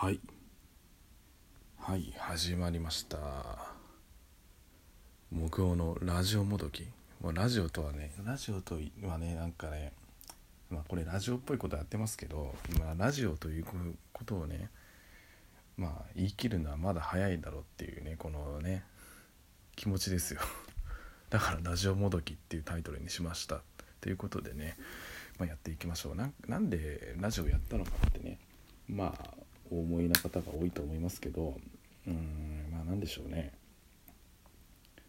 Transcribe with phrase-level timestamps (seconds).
[0.00, 0.20] はい。
[1.76, 3.18] はい始まりました。
[5.30, 6.88] 木曜のラジオもどき。
[7.20, 9.92] もうラジオとはねラジオとはねなんかね
[10.70, 13.66] まあこれラジオっぽいことやってますけど、まあ、ラジオという
[14.14, 14.70] ことをね
[15.76, 18.84] まあ言い切るのはまだ早いだろうっていうねこのね
[19.76, 20.40] 気持ちですよ。
[21.28, 23.60] だからラジオもどきっていうタイトルにしました。
[24.00, 24.78] ということでね、
[25.38, 26.14] まあ、やっていきましょう。
[26.14, 28.38] ななんでラジオやったのかってね
[28.88, 29.39] まあ
[29.70, 31.56] お思いな方が多いと思いますけど
[32.06, 33.52] うんまあ何でしょうね。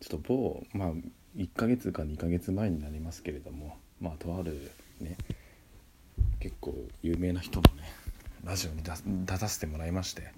[0.00, 0.92] ちょっと某まあ
[1.36, 4.70] 1ヶ月か2ヶ月前になりますけれどもまあとある
[5.00, 5.16] ね
[6.38, 7.84] 結構有名な人のね
[8.44, 10.32] ラジオに出させてもらいまして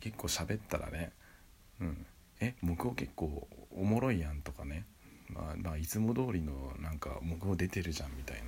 [0.00, 1.12] 結構喋ったらね
[1.80, 2.06] 「うん
[2.40, 4.84] え向こう結構おもろいやん」とかね
[5.28, 8.42] まあ、まあ、いつも通りのなんか向こう出てるじゃんみたい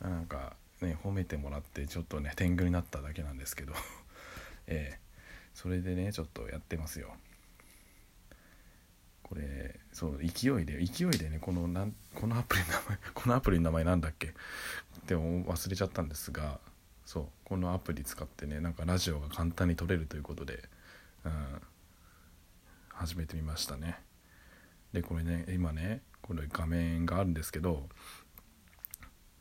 [0.00, 3.72] ななんかね褒めてもらってちょっとね天狗になっただけなんですけど。
[4.70, 7.14] えー、それでねちょっとやってますよ。
[9.22, 14.28] これそう勢いで勢いでねこのなんこのアプリの名前 このアプリの名前なんだっけ？
[14.28, 14.32] っ
[15.06, 16.58] て忘れちゃったんですが
[17.04, 20.68] そうこのアプリ使ってねなんかラジオが簡単に撮れるということで、
[21.24, 21.62] うん、
[22.88, 24.00] 始めてみましたね。
[24.92, 27.88] でこれね今ねこれ画面があるんですけど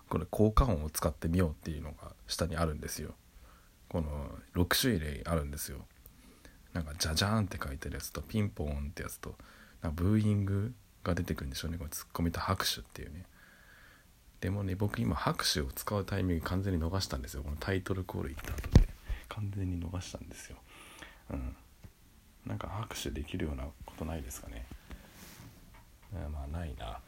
[0.08, 3.16] これ効果音を使ってみようっていうのが下にあるんですよ。
[3.90, 5.86] この6種類あるんですよ。
[6.74, 9.36] なんか「じゃじゃーん」って書いてるやつと「ピンポーン」ってやつと
[9.82, 10.74] なんかブーイング
[11.04, 11.78] が出てくるんでしょうね。
[11.78, 13.26] これツッコミと拍手っていうね。
[14.42, 17.44] でもね僕今拍手を使うタイミング完全に逃したんですよ。
[17.44, 18.90] このタイトルコール行った後で。
[19.30, 20.58] 完全に逃したんですよ。
[21.32, 21.56] うん。
[22.46, 24.66] なんか拍手できるようなことないですかね。
[26.32, 27.00] まあないな。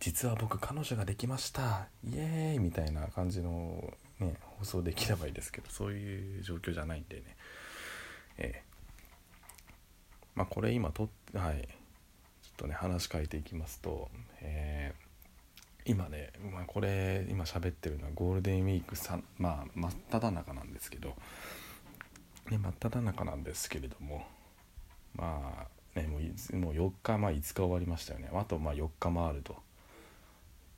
[0.00, 1.88] 実は僕彼女ができました。
[2.02, 7.36] イエーイみたいな感じのね放送できればいいですけどそういう状況じゃないんでね。
[8.38, 11.68] えー、まあこれ今とはい。
[12.42, 14.10] ちょっとね話変えていきますと
[14.40, 21.16] えー、今ね、まあ、これ今喋ってるのはゴールデンウィーク3まあ真っ只中なんですけど
[22.50, 24.26] ね真っ只中なんですけれども
[25.16, 28.28] まあねもうもう4日まあ5日終わりましたよね。
[28.32, 29.56] あとまあ4日もあると。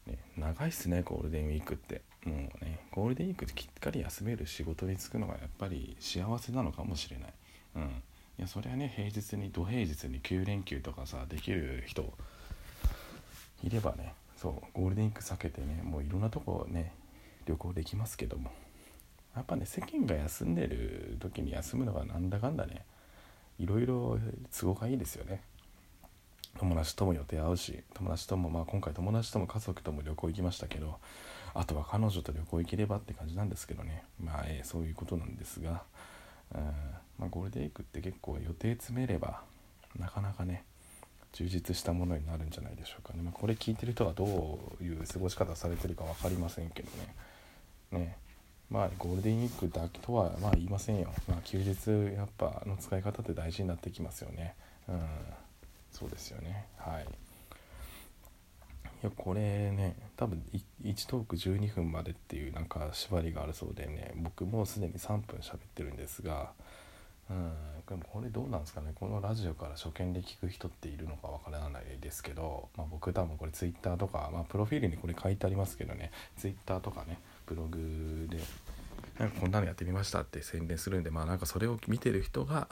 [0.06, 2.02] ね、長いっすねゴールデンウィークって。
[2.26, 7.32] もうねゴールデンウィークできっかり休める仕事に就くのがやっぱり幸せなのかもしれない。
[7.76, 7.82] うん。
[8.38, 12.12] いやそれはね平日に土平日に9連休とかさできる人
[13.62, 16.92] いればねそうゴールデンウィーク避けてねもういろんなとこね
[17.46, 18.50] 旅行できますけども。
[19.34, 22.86] やっぱね世間が休んでる時に休むのがなんだかんだね
[23.58, 24.18] いろいろ
[24.50, 25.42] 都合がいいですよね。
[26.58, 30.98] 友達とも予定合うし友達ともまあ今回友達とも家族とも旅行行きましたけど
[31.58, 34.04] あとは彼女と旅行行ければって感じなんですけどね。
[34.22, 35.82] まあ、えー、そういうことなんですが、
[36.54, 36.60] うん
[37.18, 39.42] まあ、ゴールデンウィークって結構予定詰めれば
[39.98, 40.64] なかなかね
[41.32, 46.90] 充実したものになるんじゃないでしょうかね、まあ、これ聞いてる人はどういう過ごし方されてるか分かりませんけど
[47.92, 48.04] ね。
[48.04, 48.16] ね。
[48.70, 54.54] まあゴールデンウィークだけとはまあ言いませんよ、まあ、休日やっぱの使い方って大事になってきますよね。
[54.88, 55.00] うん。
[55.92, 56.66] そうですよね。
[56.76, 57.06] はい。
[59.02, 60.42] やこれね多分
[60.82, 66.52] 1トーク12分までっていうなんか縛りがあるそうでね僕もうすでに3分喋ってるんですが
[67.30, 67.52] うん
[67.88, 78.38] でもこれどうなんですかねこのラジオから初見で聞く人っているのかわからないですけど、まあ、僕多分これ Twitter とか、まあ、プロフィールにこれ書いてありますけどね Twitter とかねブログで
[79.18, 82.68] なんかこんなのやってみましたって宣伝するんでまあなんかそれを見てる人が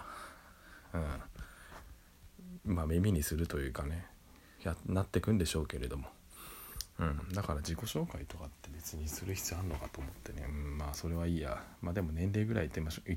[0.94, 0.98] う
[2.70, 4.06] んまあ、耳にするというかね
[4.64, 6.08] やなってくんでしょうけれども、
[6.98, 11.62] うん、だから自己紹介とかって別にする必要あるのかと思ってね、うん、まあそれはいいや。
[11.80, 13.16] まあでも年齢ぐらいってみましょう。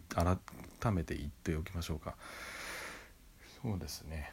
[0.81, 2.15] 改めて言っておきましょうか。
[3.61, 4.31] そうですね、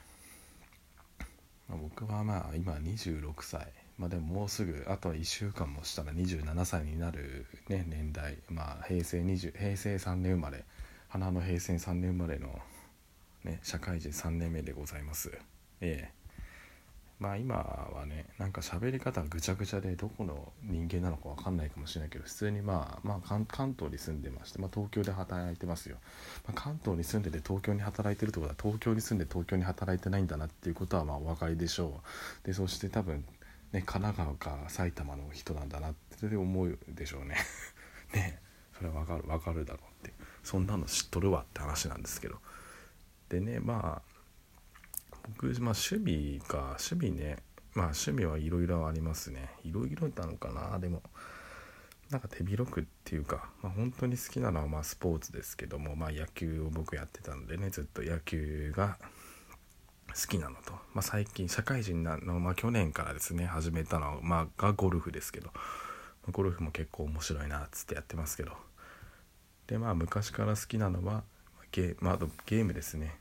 [1.68, 3.72] まあ、僕はまあ今26歳。
[3.96, 8.38] まあでももうすぐあとは1週間もしたら27歳になる、ね、年代。
[8.48, 10.64] まあ平成20平成3年生まれ。
[11.08, 12.60] 花の平成3年生まれの
[13.44, 15.30] ね、社会人3年目でございます。
[15.80, 16.23] ええ。
[17.18, 25.96] まあ今はねなんか喋り方がぐちゃぐちゃでどこの人間なのか分かんないかもしれないけど普通にまあまあ関東に住んでまして、まあ、東京で働いてますよ、
[26.46, 32.00] まあ、関東に住んでて東京に働いてるってことは東京に住んで東京に働いてないんだなっていうことはまあお分かりでしょ
[32.44, 32.46] う。
[32.46, 33.24] でそして多分
[33.72, 37.36] ね神奈川か埼玉の人なんだなって思うでしょうね。
[38.12, 38.40] ね。
[38.76, 40.14] それは分かる分かるだろうって。
[40.42, 42.40] そんなの知っとるわって話なんですけど。
[43.28, 44.13] でねまあ
[45.28, 47.38] 僕、まあ、趣味か趣味ね。
[47.74, 49.50] まあ趣味はいろいろありますね。
[49.64, 50.78] いろいろなのかな。
[50.78, 51.02] でも
[52.10, 58.98] なんか手広くっていうか、まあ、本当に好きなのはまあスポーツですけども、まあ、野球を僕やってたのでねずっと野球が
[60.08, 65.50] 好きなのと、まあ、最近社会人なの、まあ、去年からですね始めたのは、まあ、がゴルフですけど
[66.30, 68.52] ゴルフも結構面白いなっつってやってますけど。
[69.66, 71.24] でまあ昔から好きなのは
[71.72, 73.16] ゲー,、まあ、ゲームですね、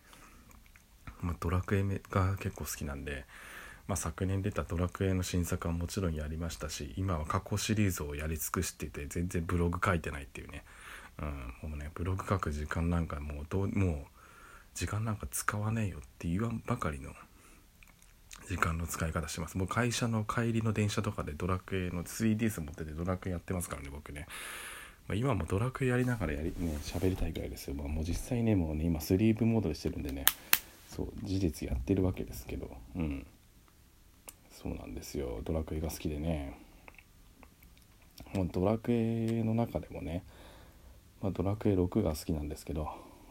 [1.24, 3.26] まあ、ドラクエが結構好きなんで
[3.88, 10.64] まあ、昨年出た「ドラクエ」の新作はもちろんやりましたし今は過去シリーズをやり尽くしてて全然ブログ書いてないっていうね、
[11.20, 13.96] うん、もうねブログ書く時間なんかもうどうもう
[14.74, 17.12] 時間なんか使わねえよって言わんばかりの
[18.48, 19.58] 時間の使い方してます。
[19.58, 24.26] もう会社の帰りの電車とかでドラクエの 3DS 持っててドラクエやってますからね僕ね、
[25.08, 30.26] まあ、今もドラクエやりながらやりね喋りたいぐらいですよ、まあ、もう実際ねもうね今スリーブモードでしてるんでね。
[30.96, 32.70] そう事実やってるわけですけど。
[32.96, 33.26] うん。
[34.52, 35.42] そうなんですよ。
[35.44, 36.58] ドラクエが好きでね。
[38.34, 40.24] もうドラクエの中でもね、
[41.22, 42.84] まあ、ドラクエ6が好きなんですけど、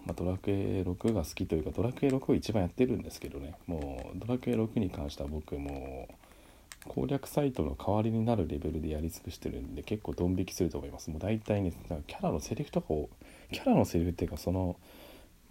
[0.05, 3.55] まあ、ドラクエ6が好きというかドラクエ6を一番やってるんですけどね。
[3.67, 11.11] もうドラクエ6に関しては僕もう攻略サイトの代わりになるレベルでやり尽くしてるんで結構ドン引きすると思います。
[11.11, 11.73] もう大体ね
[12.07, 13.09] キャラのセリフとかを
[13.53, 14.77] キャラのセリフっていうかその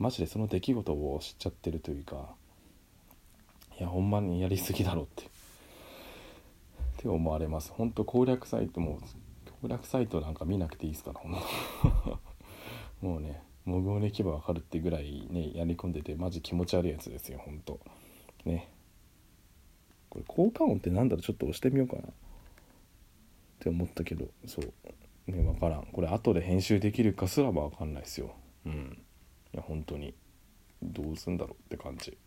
[0.01, 2.33] マジでその出来事を知っちゃってるというか
[3.80, 5.24] いやほんまにやりすぎだろって。
[5.25, 5.27] っ
[6.98, 7.71] て思われます。
[7.71, 9.00] 本当攻略サイトも
[9.62, 11.36] 攻略サイトなんか見なくていいですから本
[13.01, 17.80] 当 もうね模倣に行けば分かるってぐらいねやり込んでてマジ気持ち悪いやつですよ本当
[18.45, 18.69] ね。
[20.09, 21.21] これ効果音って何だろう？
[21.24, 22.01] ちょっと押してみようかな。
[22.01, 22.06] っ
[23.59, 24.65] て思ったけどそう。
[25.31, 25.86] ね分からん。
[25.86, 28.31] これ後で編集できるかすらば分かんないですよ。
[28.65, 29.01] うん。
[29.53, 30.13] や本当に。
[30.83, 32.18] どうすんだろうって感じ。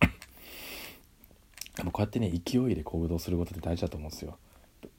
[1.92, 4.38] こうやってね勢いで行動することって大事だと思うんですよ。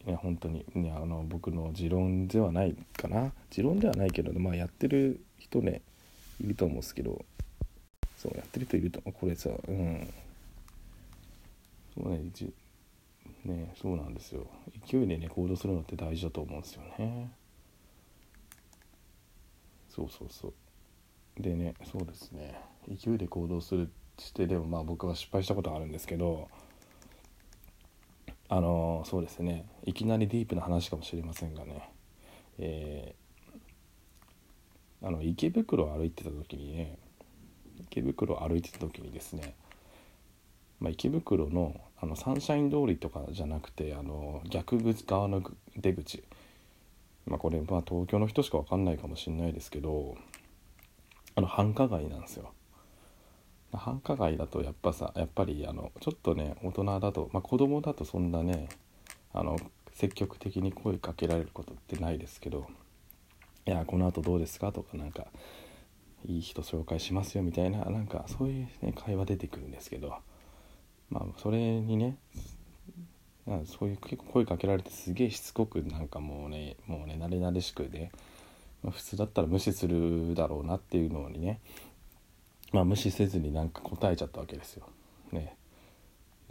[0.06, 3.34] ね、本当に、ね、あの僕の持論ではないかな。
[3.52, 5.82] 持論ではないけど、まあ、やってる人ね
[6.42, 7.24] いると思うんですけど。
[8.18, 10.14] そうやってる人いるとこれさうん。
[11.94, 12.52] そうねじ
[13.46, 14.48] ねそうなんですよ。
[14.88, 17.32] 勢いでね行動するのって大事だと思うんですよね。
[19.90, 20.54] そうそうそう
[21.40, 22.60] でねそうですね。
[22.88, 26.50] 勢いで行動するしてでもまあ僕は失敗したことがあるんですけど
[28.50, 29.66] あのそうですね。
[29.86, 31.90] いきなりディープな話かもしれませんがね、
[32.58, 36.98] えー、あの池袋を歩いてた時にね
[37.80, 39.56] 池袋を歩いてた時にですね、
[40.80, 45.44] まあ、池袋のあのサンシャイン通りとかじゃなくてあの逆口側の
[45.78, 46.24] 出口。
[47.26, 50.16] まあこれまあ東京の人しか分かんないかもしれないですけど
[51.40, 52.52] あの繁華街なんですよ。
[53.72, 58.68] 繁華街だとやっぱさやっぱりあのちょっとね大人だと、まあ、子供だとそんなね
[59.32, 59.58] あの
[59.94, 62.68] 積極的に声かけられることってないですけど
[63.66, 65.28] 「いやこのあとどうですか?」とかなんか
[66.26, 70.16] 「いい人紹介しますよ」みたいななんかそういう、ね、会話出てくるんですけど
[71.10, 72.18] まあそれにね
[73.66, 78.12] そういう結構声かけられてすげえしつこくなんかもうねもうね慣れ慣れしくね、
[78.84, 81.60] 普通だったら無視するだろうなっていうのにね
[82.72, 84.88] まあ、無視せずになんか答えちゃったわけですよ。
[85.32, 85.56] ね、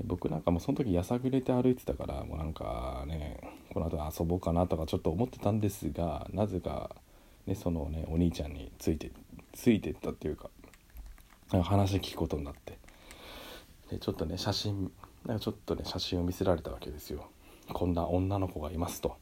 [0.04, 3.40] 僕なんかもうその時やさぐれて歩いてたからもうなんかね
[3.72, 6.94] この後遊ぼうかなとかちょっと思ってたんですがなぜか、
[7.46, 9.10] ね、そのねお兄ちゃんについて
[9.52, 10.50] ついてったっていうか
[11.62, 12.78] 話聞くことになって
[13.90, 14.92] でちょっとね写真
[15.26, 17.28] なんかちょっとね写真を見せられたわけですよ。
[17.72, 19.16] こんな女の子がいますと。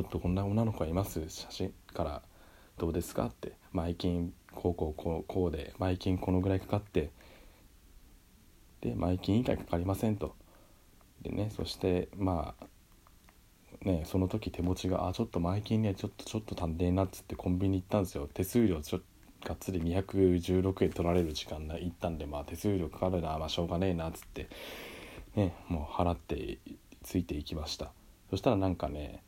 [0.00, 2.22] ょっとこんな女の子がいます写真から
[2.78, 3.26] どうですか？
[3.26, 7.10] って前金こうこうこうこうで前金このぐらいかかって
[8.80, 10.34] で前金以外かかりませんと。
[11.22, 12.64] でねそしてまあ
[13.84, 18.28] ねその時手持ちがあちょっと前金ねちょっとちょっと足んねえなっつってコンビニ行ったんですよ。
[18.32, 19.02] 手数料ちょっ
[19.44, 24.48] がっつり216円取られる時間が行ったんでまあ手数料かかるなまあしょうがねえなっつって
[25.34, 26.58] ねもう払って
[27.02, 27.92] ついていきました。
[28.30, 29.22] そしたらなんかね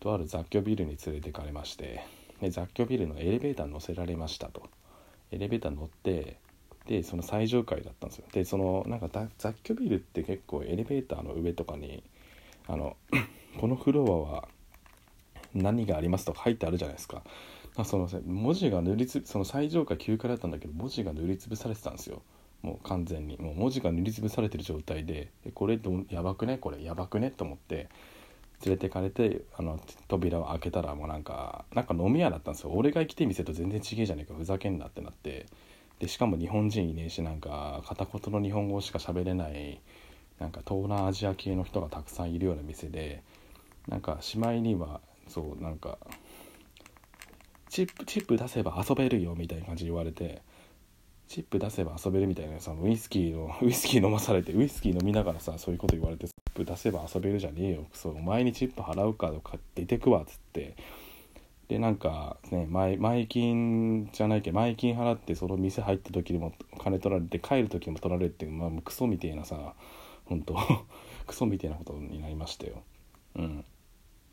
[0.00, 2.04] とある雑居ビルに連れてかれまして
[2.40, 4.68] で雑居ビルのエレベーターに乗せられましたと。
[5.30, 6.38] エレベーター乗って
[6.86, 8.24] でその最上階だったんですよ。
[8.32, 12.02] でそのなんか雑居ビルって結構エレベーターの上とかに
[12.66, 12.96] あの
[13.60, 14.48] このフロアは
[15.54, 17.22] 何がありますとか書いてあるじゃないですか。
[17.84, 22.22] その文字が塗りつその最上階9階だったんだけど文字が塗りつぶされてたんですよ。
[22.62, 23.36] もう完全に。
[23.38, 25.28] もう文字が塗りつぶされてる状態で。
[25.54, 26.58] これどやばくね？
[26.58, 27.30] これやばくね？
[27.30, 27.88] と思って。
[28.64, 32.70] 連れてかれてあの扉を開けたらもうなんかなんか飲み屋だったんですよ。
[32.72, 34.34] 俺が来て店と全然違えじゃねえか。
[34.34, 35.46] ふざけんなってなって。
[35.98, 39.80] でしかも日本人いねえしなんか片言の日本語しか喋れない
[40.38, 43.22] なんか東南アジア系の人がたくさんいるような店で
[43.88, 45.98] なんかしまいにはそうなんか
[47.68, 50.42] チップチップ出せば遊べるよみたいな感じで言われて
[51.28, 57.86] チップ出せば遊べるみたいなさウイスキーの ウイスキー飲まされてウイスキー飲みながらさそういうこと言われてチップ出せば遊べるじゃねえよ。
[57.92, 60.74] そうお前にチップ払うかとか出てくわっつって。
[61.68, 69.74] でなんかね前前金じゃないけど前金払ってその店入った時にも金取られて帰る時も取られるっていうまあクソみてえなさ
[70.24, 70.56] 本当
[71.26, 72.82] クソみたいなことになりましたよ。
[73.36, 73.64] うん。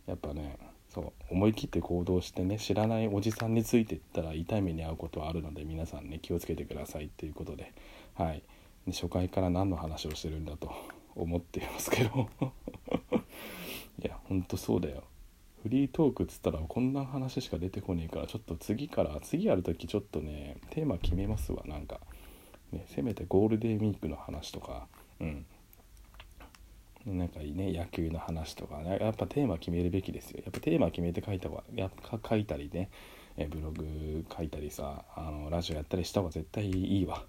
[0.08, 0.58] やっぱね
[0.96, 7.74] そう思い切って行動してね知らないおじさんについてったら痛い目に遭うことはあるので皆さんね気をつけてくださいっていうことで
[8.14, 8.44] はい。
[8.88, 10.72] 初回から何の話をしてるんだと
[11.16, 12.30] 思っていますけど。
[14.02, 15.04] いやほんとそうだよ。
[15.64, 22.00] フリートークっつったらこんな話しか出てこねえからちょっと次から次やる時ちょっとねテーマ決めますわなんか、
[22.72, 24.88] ね、せめてゴールデンウィークの話とか。
[25.20, 25.46] うん。
[27.06, 30.42] なんかね野球の話とか、ね、やっぱテーマ決めるべきですよ。
[30.44, 31.92] やっぱテーマ決めて書いた方がや
[32.28, 32.90] 書いたりね
[33.38, 37.24] えブログ書いたりさあのラジオやったりした方が絶対いいわ。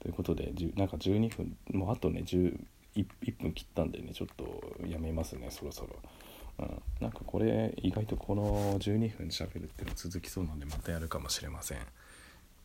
[0.00, 2.58] ということでなんか12分もうあとね1
[2.94, 3.06] 1
[3.40, 5.96] 分切ったんでねちょっとやめますねそろそろ。
[6.58, 11.78] うん、なんかこれ意外とこの12分喋るっていうの続きそうなんでまたやるかもしれません。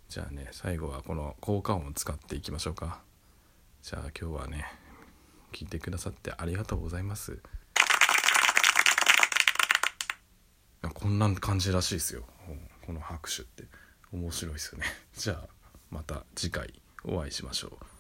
[0.10, 3.02] じゃあね最後はこの効果音を使っていきましょうか。
[3.82, 4.66] じゃあ今日はね
[5.52, 7.40] 聞いてくださってありがとうございます。
[10.94, 12.24] こんな感じらしいですよ。
[12.86, 13.66] この拍手って。
[14.12, 14.86] 面白いですよね。
[15.16, 15.48] じゃあ
[15.90, 16.74] また次回
[17.04, 17.97] お会いしましょう。